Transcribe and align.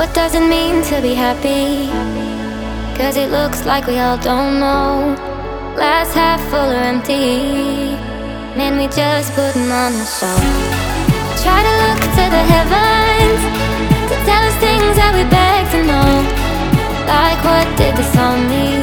What 0.00 0.14
does 0.14 0.34
it 0.34 0.40
mean 0.48 0.82
to 0.84 1.02
be 1.02 1.12
happy? 1.12 1.92
Cause 2.96 3.18
it 3.18 3.28
looks 3.30 3.66
like 3.66 3.86
we 3.86 3.98
all 3.98 4.16
don't 4.16 4.58
know. 4.58 5.12
Glass 5.76 6.14
half 6.14 6.40
full 6.48 6.72
or 6.72 6.82
empty. 6.92 7.92
Man, 8.56 8.78
we 8.78 8.86
just 8.88 9.28
putting 9.34 9.68
on 9.68 9.92
a 9.92 10.06
show. 10.08 10.40
Try 11.44 11.60
to 11.68 11.74
look 11.84 12.00
to 12.16 12.24
the 12.32 12.44
heavens 12.48 13.42
to 14.08 14.16
tell 14.24 14.42
us 14.48 14.56
things 14.56 14.96
that 14.96 15.12
we 15.12 15.28
beg 15.28 15.68
to 15.76 15.84
know. 15.84 16.10
Like 17.04 17.40
what 17.44 17.68
did 17.76 17.92
this 17.92 18.16
all 18.16 18.40
mean? 18.40 18.80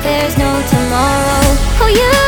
There's 0.00 0.38
no 0.40 0.56
tomorrow. 0.72 1.52
Oh, 1.84 1.92
you 1.92 2.25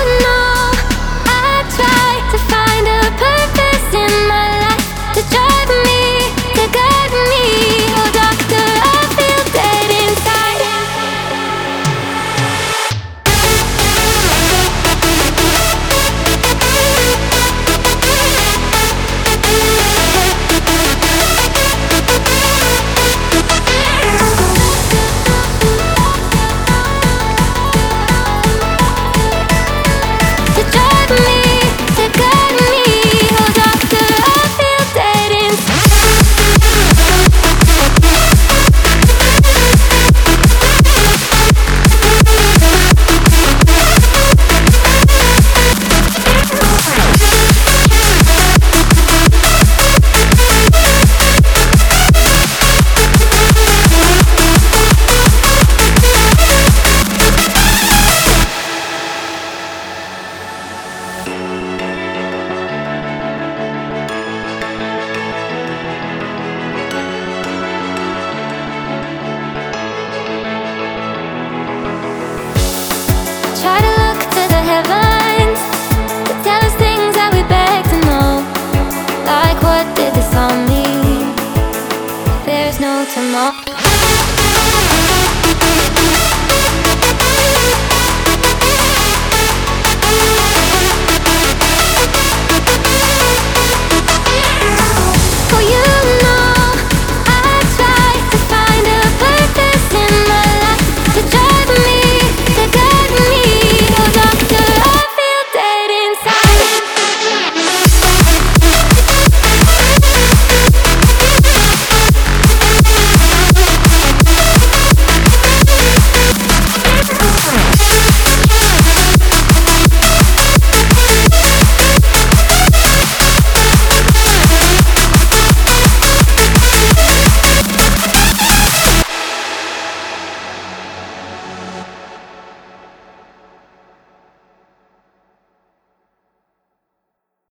there's 82.69 82.81
no 82.81 83.07
tomorrow. 83.15 83.88